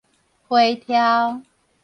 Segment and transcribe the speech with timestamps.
[0.47, 1.43] 花柱